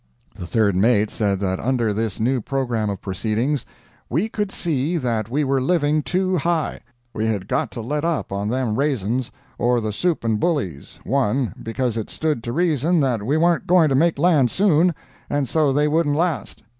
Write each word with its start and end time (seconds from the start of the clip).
The 0.33 0.47
third 0.47 0.75
mate 0.75 1.11
said 1.11 1.39
that 1.41 1.59
under 1.59 1.93
this 1.93 2.19
new 2.19 2.41
programme 2.41 2.89
of 2.89 3.03
proceedings 3.03 3.67
"we 4.09 4.29
could 4.29 4.51
see 4.51 4.97
that 4.97 5.29
we 5.29 5.43
were 5.43 5.61
living 5.61 6.01
too 6.01 6.37
high; 6.37 6.79
we 7.13 7.27
had 7.27 7.47
got 7.47 7.69
to 7.73 7.81
let 7.81 8.03
up 8.03 8.31
on 8.31 8.49
them 8.49 8.75
raisins, 8.79 9.31
or 9.59 9.79
the 9.79 9.93
soup 9.93 10.23
and 10.23 10.39
bullies, 10.39 10.99
one, 11.03 11.53
because 11.61 11.97
it 11.97 12.09
stood 12.09 12.41
to 12.45 12.51
reason 12.51 12.99
that 13.01 13.21
we 13.21 13.37
warn't 13.37 13.67
going 13.67 13.89
to 13.89 13.93
make 13.95 14.17
land 14.17 14.49
soon, 14.49 14.95
and 15.29 15.47
so 15.47 15.71
they 15.71 15.87
wouldn't 15.87 16.15
last." 16.15 16.63